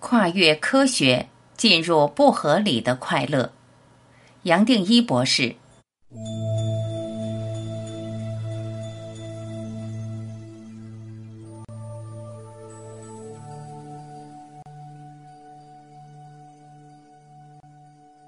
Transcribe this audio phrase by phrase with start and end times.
[0.00, 3.52] 跨越科学，进入不合理的快乐。
[4.42, 5.56] 杨定一博士。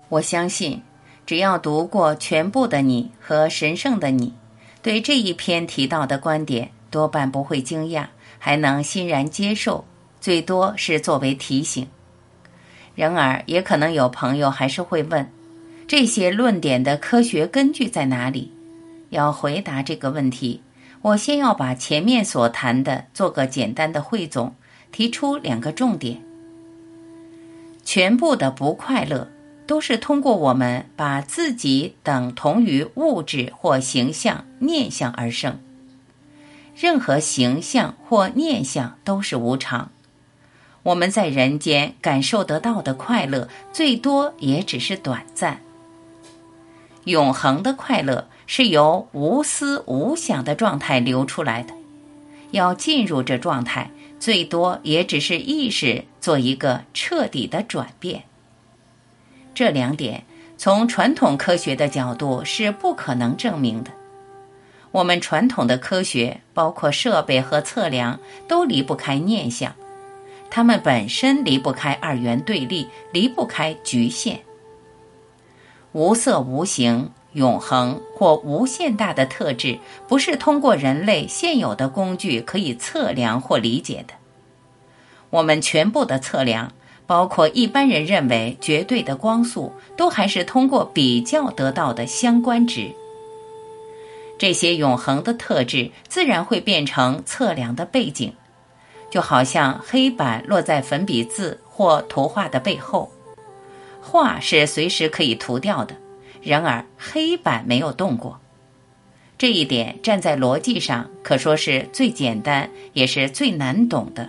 [0.09, 0.83] 我相信，
[1.25, 4.27] 只要读过《全部的你》和《神圣的你》，
[4.83, 8.09] 对这一篇提到的观点多半不会惊讶，
[8.41, 9.85] 还能欣然接受。
[10.21, 11.87] 最多是作为提醒。
[12.95, 15.31] 然而，也可能有朋友还是会问：
[15.89, 18.53] 这些论点的科学根据在哪里？
[19.09, 20.63] 要回答这个问题，
[21.03, 24.55] 我先要把前面所谈的做个简单的汇总，
[24.93, 26.23] 提出两个重点。
[27.83, 29.29] 全部的不快乐，
[29.67, 35.59] 都是通过我们把自己等同于物质或形象、念想而生。
[36.77, 39.91] 任何形象或念想都是无常。
[40.83, 45.61] 我们在人间感受得到的快乐，最多也只是短暂。
[47.05, 51.75] 永恒的快乐是由无思无想的状态流出来的。
[52.51, 58.25] 要进入这状态，最多也只是意识做一个彻底的转变。
[59.55, 60.25] 这两点
[60.57, 63.91] 从传统科学的角度是不可能证明的。
[64.93, 69.75] 我们传统的科学，包括设备和测量，都离不开念想。
[70.51, 74.41] 它们本身离不开二元对立，离不开局限。
[75.93, 79.79] 无色无形、永恒或无限大的特质，
[80.09, 84.15] 不是通过人类现有的工具可以测量或理解的。
[85.31, 86.73] 我们全部的测量，
[87.07, 92.91] 包括一般人认为绝对的光速，都还是通过比较得到的相关值。
[94.39, 98.33] 这些永恒的特质，自然会变成测量的背景。
[99.11, 103.11] 就好像黑板落在粉笔字或图画的背后，
[104.01, 105.97] 画是随时可以涂掉的，
[106.41, 108.41] 然而黑板没有动过。
[109.37, 114.29] 这一点站在逻辑上可说是最简单，也是最难懂的。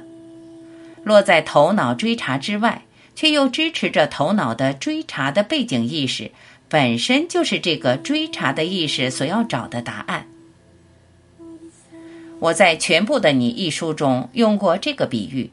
[1.03, 6.31] 落在头脑追查之外，却又支持着头脑的追查的背景意识，
[6.69, 10.25] 本身就是这个追查的意识所要找的答案。
[12.41, 15.52] 我在《全部的你》一书中用过这个比喻，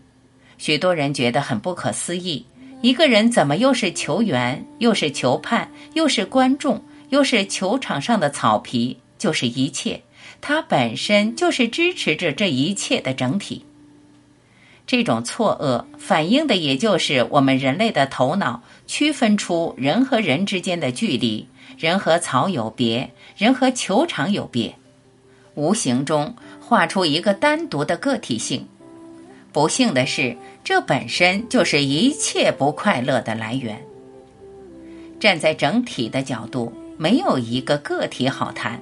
[0.56, 2.46] 许多人觉得很不可思议：
[2.80, 10.00] 一个人怎么又是球员，又是球判，又是观众，又是球场上的草皮，就是一切，
[10.40, 13.66] 他本身就是支持着这一切的整体。
[14.86, 21.46] 这种错愕反映的也就是我们人类的头脑区分出人和人之间的距离，
[21.76, 24.74] 人和草有别，人和球场有别，
[25.54, 26.34] 无形中。
[26.68, 28.68] 画出一个单独的个体性，
[29.54, 33.82] 不幸的是，这本身就是一切不快乐的来源。
[35.18, 38.78] 站在整体的角度，没有一个个体好谈，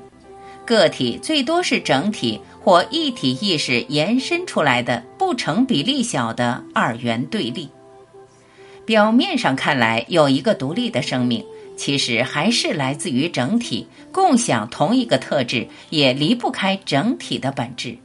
[0.67, 7.69] 个体最多是整体或一体意识延伸出来的不成比例小的二元对立。
[8.85, 11.47] 表面上看来有一个独立的生命。
[11.77, 17.99] 其实还是来自于整体，共享同一个特质，也离不开整体的本质。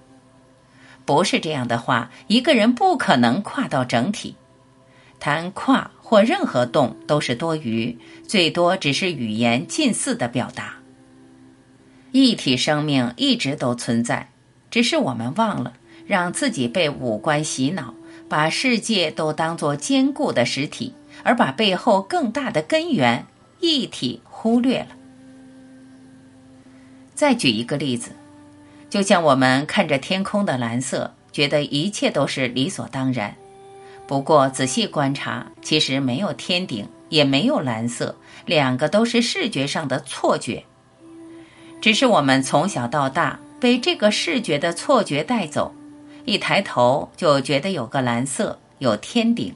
[1.05, 4.35] 不是这样的话，一个人不可能跨到整体。
[5.19, 10.75] 谈跨或任何动都是多余，最多只是语言近似的表达。
[12.11, 14.29] 一体生命一直都存在，
[14.69, 15.73] 只是我们忘了，
[16.05, 17.93] 让自己被五官洗脑，
[18.27, 20.93] 把世界都当作坚固的实体，
[21.23, 23.25] 而把背后更大的根源。
[23.61, 24.87] 一体忽略了。
[27.13, 28.11] 再举一个例子，
[28.89, 33.35] 就像我们看着天空的蓝色，觉得一切都是理所当然。
[34.07, 40.65] 不过仔细观察，其实没有天顶，也没有蓝色，两个都是视觉上的错觉。
[41.79, 45.73] 只是我们从小到大被这个视觉的错觉带走，
[46.25, 49.55] 一抬头就觉得有个蓝色，有天顶。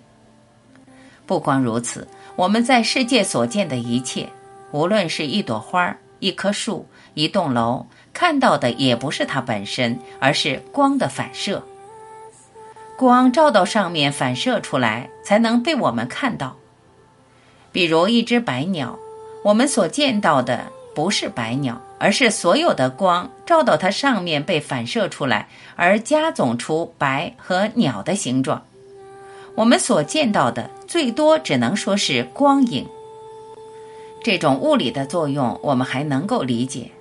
[1.25, 2.07] 不光如此。
[2.35, 4.27] 我们在世界所见的一切，
[4.71, 11.63] 无论是一朵花、一棵树、一栋楼，看到的也不是它本身，而是光的反射。
[12.97, 16.57] 光照到上面反射出来，才能被我们看到。
[17.71, 18.97] 比如一只白鸟，
[19.43, 25.47] 我们所见到的不是白鸟，而是所有的光照到它上面被反射出来，
[25.77, 28.65] 而加总出白和鸟的形状。
[29.55, 32.85] 我们所见到的最多只能说是光影。
[34.21, 36.91] 这种物理的作用我们还能够理解。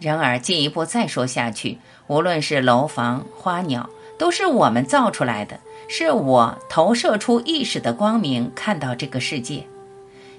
[0.00, 1.78] 然而进一步再说下去，
[2.08, 9.64] 无论是楼房、花鸟，都是我们造出来的，是我投射出意识的光明看到这个世界。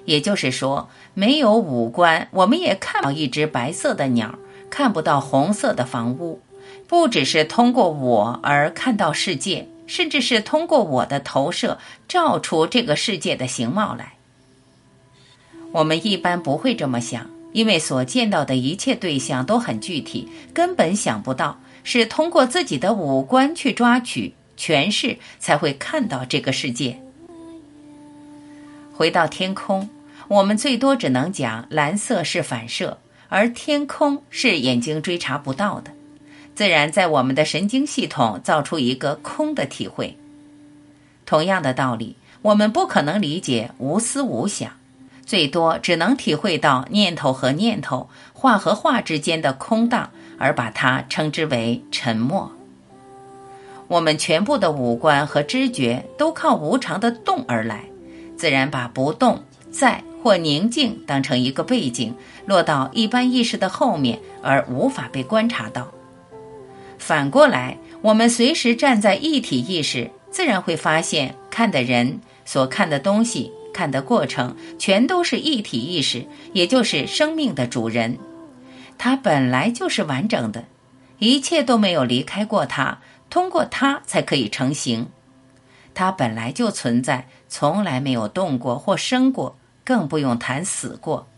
[0.04, 4.38] 也就是说，没有五官，我们也看到一只白色的鸟，
[4.70, 6.40] 看不到红色的房屋。
[6.86, 11.78] 不只是通过我而看到世界，甚至是通过我的投射
[12.08, 14.14] 照出这个世界的形貌来。
[15.72, 27.00] 我们一般不会这么想，因为所见到的一切对象都很具体，根本想不到是通过自己的五官去抓取诠释才会看到这个世界。
[28.92, 29.88] 回到天空。
[30.28, 32.98] 我们最多只能讲蓝色是反射，
[33.28, 35.92] 而天空是眼睛追查不到的，
[36.56, 40.16] 自然在我们的神经系统造出一个空的体会。
[41.26, 44.72] 同样的道理，我们不可能理解无思无想，
[45.26, 50.08] 最多只能体会到念头和念头、话和话之间的空荡，
[50.38, 52.50] 而把它称之为沉默。
[53.88, 57.84] 我们全部的五官和知觉都靠无常的动而来，
[58.36, 60.02] 自然把不动在。
[60.22, 62.12] 或宁静当成一个背景，
[62.46, 65.86] 落到一般意识的后面，而无法被观察到。
[67.06, 78.18] 反过来，我们随时站在一体意识，自然会发现看的人、所看的东西、看的过程，全都是一体意识，也就是生命的主人。
[78.98, 80.64] 它本来就是完整的，
[81.20, 82.98] 一切都没有离开过它，
[83.30, 85.06] 通过它才可以成型。
[85.94, 89.56] 它本来就存在，从来没有动过或生过。
[89.84, 91.28] 更不用谈死过，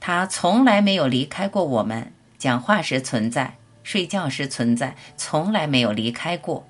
[0.00, 2.14] 他从来没有离开过我们。
[2.38, 3.57] 讲话时存在，
[3.88, 6.62] 睡觉时存在，从来没有离开过。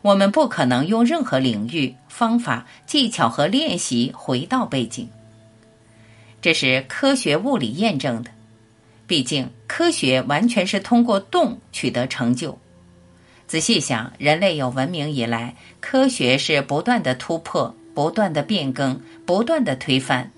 [0.00, 5.08] 我们不可能用任何领域、方法、技巧和练习回到背景。
[6.40, 8.30] 这是科学物理验证的。
[9.06, 12.58] 毕竟，科学完全是通过动取得成就。
[13.46, 17.72] 仔细想，人类有文明以来，科学是不断的突破。
[17.94, 20.32] 不断的变更，不断的推翻。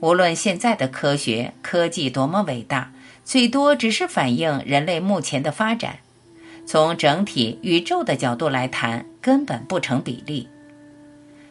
[0.00, 2.90] 无论现在的科学科技多么伟大，
[3.28, 5.98] 最多只是反映人类目前的发展。
[6.64, 10.48] 从整体宇宙的角度来谈，根本不成比例。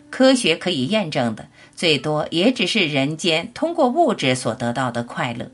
[0.09, 5.51] 科学可以验证的，最多也只是人间通过物质所得到的快乐。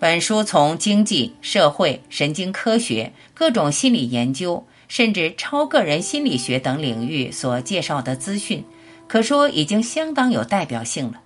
[0.00, 4.66] 本书从经济社会、神经科学、各种心理研究。
[4.86, 8.64] 甚至超个人心理学等领域所介绍的资讯，
[9.08, 11.22] 可说已经相当有代表性了。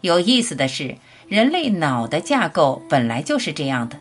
[0.00, 0.96] 有意思的是，
[1.28, 3.98] 人类脑的架构本来就是这样的，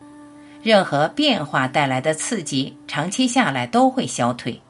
[0.64, 4.62] 任何变化带来的刺激，长期下来都会消退。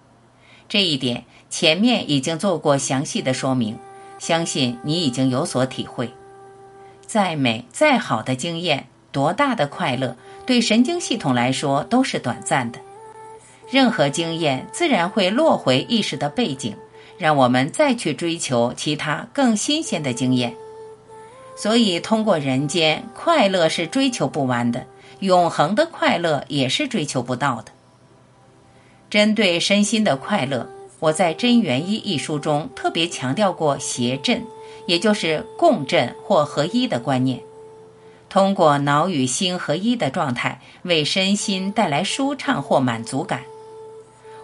[0.68, 3.78] 这一点前面已经做过详细的说明，
[4.18, 6.12] 相信你已经有所体会。
[7.06, 12.80] 再美再好的经验，多大的快乐，对神经系统来说都是短暂的。
[13.70, 16.76] 任何经验自然会落回意识的背景，
[17.20, 20.56] 让我们再去追求其他更新鲜的经验。
[21.58, 24.86] 所以，通过人间快乐是追求不完的，
[25.22, 27.72] 永恒的快乐也是追求不到的。
[29.10, 30.70] 针对身心的快乐，
[31.00, 34.46] 我在《真元一》一书中特别强调过谐振，
[34.86, 37.42] 也就是共振或合一的观念。
[38.30, 43.42] 通过脑与心合一的状态，为身心带来舒畅或满足感。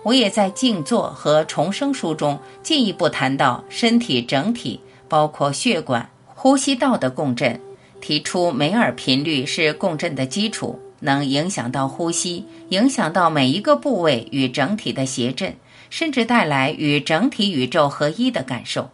[0.02, 7.60] 我也在静坐和重生书中进一步谈到身体整体，包括血管、呼吸道的共振，
[8.02, 15.56] 提出梅尔频率是共振的基础，能影响到呼吸，影响到每一个部位与整体的谐振，
[15.90, 18.90] 甚至带来与整体宇宙合一的感受。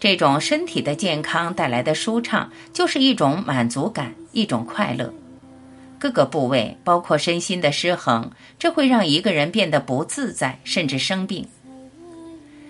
[0.00, 5.12] 这种身体的健康带来的舒畅，就是一种满足感，一种快乐。
[5.98, 11.44] 各个部位，包括身心的失衡，这会让一个人变得不自在，甚至生病。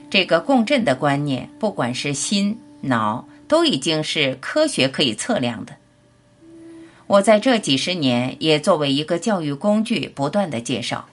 [0.09, 5.75] 这个共振的观念，不管是心、脑，都已经是科学可以测量的。
[7.07, 11.09] 我在这几十年也作为一个教育工具，不断的介绍。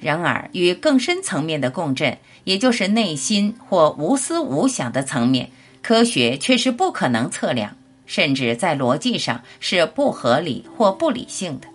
[0.00, 5.50] 然而，与更深层面的共振，也就是内心或无思无想的层面，
[5.82, 7.76] 科学却是不可能测量。
[8.06, 11.68] 甚至在逻辑上是不合理或不理性的。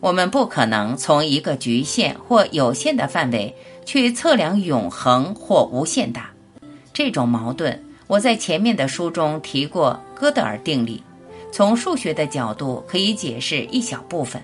[0.00, 3.54] 我们不可能从一个局限或有限的范围
[3.86, 6.32] 去测量永恒或无限大。
[6.92, 11.02] 这种矛盾，我在前面的书中提过哥德尔定理，
[11.50, 14.40] 从数学的角度可以解释一小部分。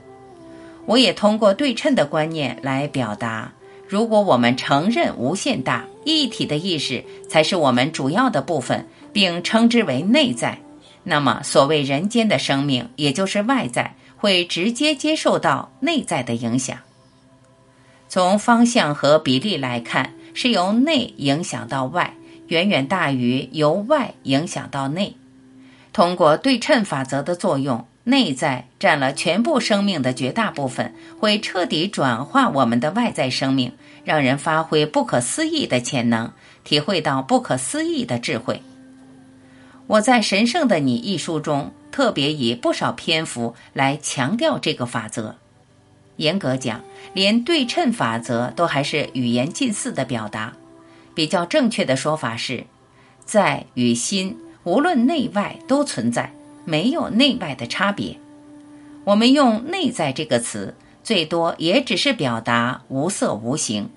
[0.86, 3.52] 我也通过对称的观念来表达：
[3.86, 8.86] 如果我们承认无限大一体的意识才是我们主要的部分。
[9.12, 10.60] 并称之为内在，
[11.02, 16.78] 那么所谓人间的生命，也就是外在，会直接接受到内在的影响。
[18.08, 22.14] 从方向和比例来看，是由内影响到外，
[22.50, 25.16] 远远大于由外影响到内。
[25.92, 33.72] 通过对称法则的作用，内在占了全部生命的绝大部分，会彻底转化我们的外在生命，
[34.04, 36.32] 让人发挥不可思议的潜能，
[36.64, 38.62] 体会到不可思议的智慧。
[39.86, 45.36] 我在《神圣的你》一书中，特别以不少篇幅来强调这个法则。
[46.16, 46.80] 严格讲，
[47.14, 50.52] 连对称法则都还是语言近似的表达。
[51.20, 52.64] 比较正确的说法是，
[53.26, 54.38] 在与心。
[54.64, 56.32] 无论内外都存在，
[56.64, 58.16] 没有内外的差别。
[59.04, 60.74] 我们用“内在”这个词，
[61.04, 63.90] 最多也只是表达无色无形。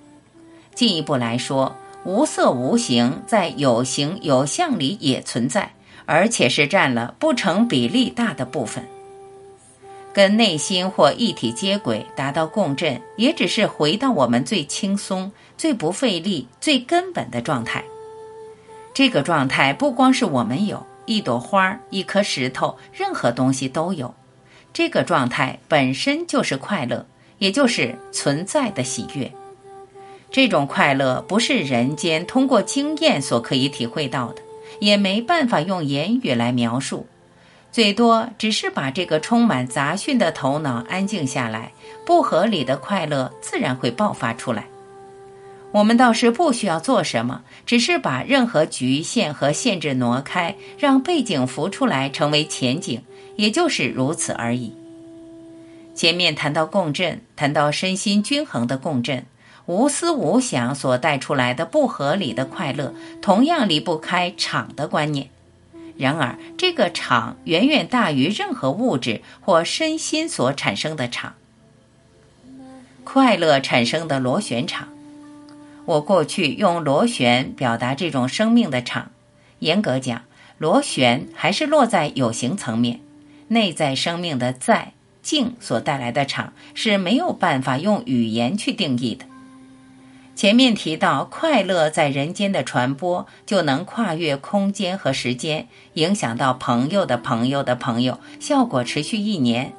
[0.76, 5.72] 进一步来说，无色无形在有形有相里也存在，
[6.06, 8.86] 而且是占了不成比例大的部分。
[10.14, 17.84] 跟内心或一体接轨，达到共振，也只是回到我们最轻松、最不费力、最根本的状态。
[18.94, 24.14] 这个状态不光是我们有，一朵花、一颗石头，任何东西都有。
[24.72, 27.06] 这个状态本身就是快乐，
[27.40, 29.32] 也就是存在的喜悦。
[30.30, 34.42] 这种快乐不是人间通过经验所可以体会到的，
[34.80, 37.08] 也没办法用言语来描述。
[37.74, 41.72] 最多只是把这个充满杂讯的头脑安静下来，
[42.06, 44.68] 不合理的快乐自然会爆发出来。
[45.72, 53.02] 我们倒是不需要做什么，只是把任何局限和限制挪开，让背景浮出来，成为前景，
[53.38, 54.72] 也就是如此而已。
[55.96, 59.26] 前面谈到共振，谈到身心均衡的共振，
[59.66, 65.30] 无思无想所带出来的不合理的快乐，同样离不开场的观念。
[65.98, 71.36] 然而，这个场远远大于任何物质或身心所产生的场，
[73.04, 74.90] 快乐产生的螺旋场。
[75.86, 79.12] 我过去用螺旋表达这种生命的场，
[79.60, 80.24] 严格讲，
[80.58, 83.02] 螺旋还是落在有形层面，
[83.50, 89.26] 内在生命的在静所带来的场是没有办法用语言去定义的。
[90.36, 99.74] 前面提到快乐在人间的传播，就能跨越空间和时间，影响到朋友的朋友的朋友，效果持续一年。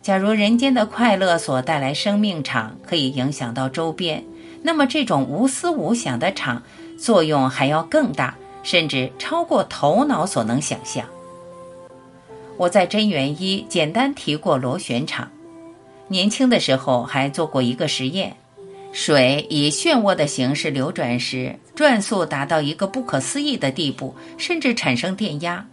[0.00, 4.24] 假如人间的快乐所带来生命场可以影响到周边。
[4.62, 6.62] 那么，这种无思无想的场
[6.98, 11.04] 作用还要更大，甚至超过头脑所能想象。
[12.56, 15.30] 我在真元一简单提过螺旋场，
[16.08, 18.36] 年轻的时候还做过一个实验：
[18.94, 25.66] 水以漩涡的形式流转时，转速达到一个不可思议的地步，甚至产生电压。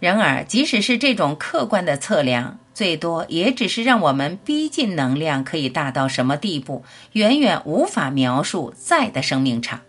[0.00, 2.58] 然而，即使是这种客观的测量。
[2.74, 9.80] 最多也只是让我们逼近能量可以大到什么地步，远远无法描述在的生命场。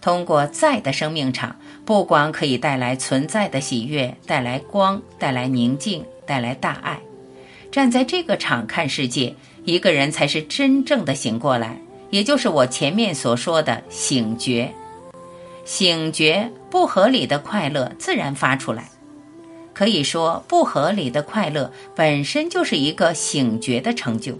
[0.00, 7.00] 通过在的生命场，不光可以带来存在的喜悦，带来光，带来宁静，带来大爱。
[7.72, 9.34] 站在这个场看世界，
[9.66, 11.76] 一个人才是真正的醒过来，
[12.10, 14.72] 也就是我前面所说的醒觉。
[15.64, 18.88] 醒觉，不合理的快乐自然发出来。
[19.74, 24.38] 可以说，不合理的快乐本身就是一个醒觉的成就。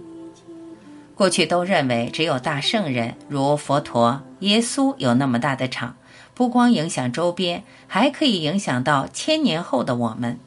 [1.13, 5.97] 过去都认为只有大圣人，如佛陀、耶稣有那么大的场，
[6.33, 10.39] 不光影响周边，还可以影响到千年后的我们。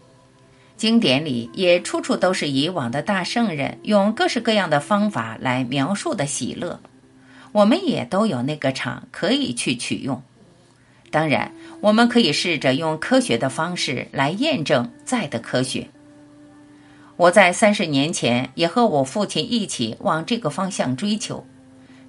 [0.80, 6.80] 经典里也处处都是以往的大圣人用各式各样的方法来描述的喜乐，
[7.52, 10.22] 我们也都有那个场可以去取用。
[11.10, 15.88] 当然，我们可以试着用科学的方式来验证在的科学。
[17.18, 21.44] 我在三十年前也和我父亲一起往这个方向追求，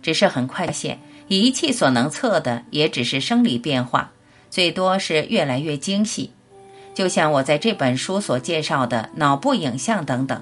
[0.02, 0.98] 只是很快发现，
[1.28, 4.14] 仪器所能测的也只是生理变化，
[4.50, 6.32] 最多是越来越精细。
[6.94, 10.42] 就像我在这本书所介绍的脑部影像等等，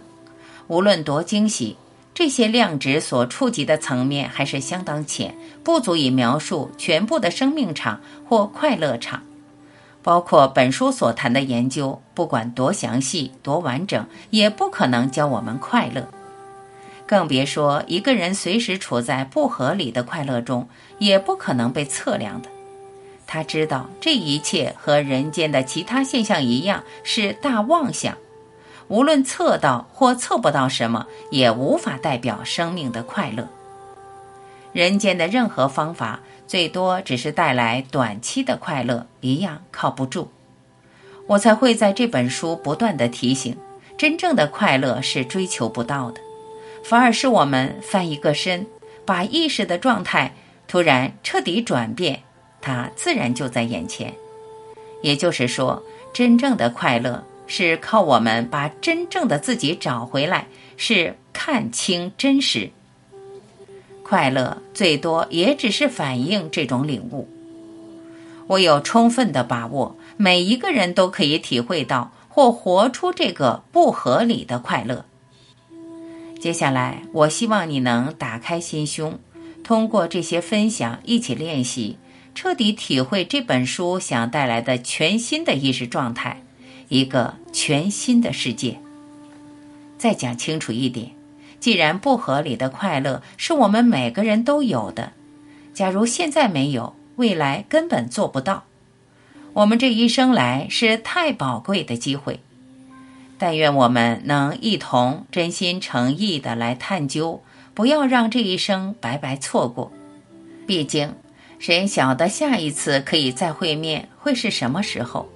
[0.67, 1.77] 无论多精细。
[2.11, 9.23] 这些量值所触及的层面还是相当浅，不足以描述全部的生命场或快乐场。
[10.03, 16.05] 包括本书所谈的研究，不管多详细、多完整，也不可能教我们快乐。
[17.05, 22.49] 更别说一个人随时处在不合理的快乐中，也不可能被测量的。
[23.31, 28.17] 他知道这一切和人间的其他现象一样，是大妄想。
[28.87, 33.47] 无论测到或测不到什么，也无法代表生命的快乐。
[34.73, 40.31] 人间的任何方法，最多只是带来短期的快乐，一样靠不住。
[41.27, 43.55] 我才会在这本书不断的提醒：
[43.95, 46.19] 真正的快乐是追求不到的。
[46.83, 48.65] 反而是我们翻一个身，
[49.05, 50.33] 把意识的状态
[50.67, 52.23] 突然彻底转变，
[52.61, 54.13] 它自然就在眼前。
[55.01, 55.81] 也就是说，
[56.13, 60.47] 真正的快乐是靠我们把真正的自己找回来，
[60.77, 62.69] 是看清真实。
[64.03, 67.27] 快乐最多也只是反映这种领悟。
[68.47, 75.05] 我有充分的把握，每一个人都可以体会到或活出这个不合理的快乐。
[76.39, 79.19] 接下来，我希望你能打开心胸，
[79.63, 81.97] 通过这些分享一起练习，
[82.41, 86.41] 彻底体会这本书想带来的全新的意识状态，
[86.87, 88.79] 一个全新的世界。
[89.97, 91.11] 再讲清楚一点，
[91.59, 95.11] 既然不合理的快乐是我们每个人都有的，
[95.73, 96.95] 假如现在没有。
[97.17, 98.63] 未来根本做不到。
[99.51, 102.39] 我们这一生来是太宝贵的机会，
[103.37, 107.43] 但愿我们能一同真心诚意的来探究，
[107.73, 109.91] 不要让这一生白白错过。
[110.65, 111.13] 毕竟，
[111.59, 115.27] 谁晓得下一次可以再会面会是什么时候？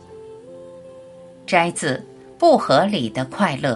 [1.45, 1.97] 摘自
[2.39, 3.75] 《不合理的快乐》。